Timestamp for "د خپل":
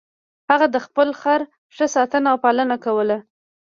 0.71-1.09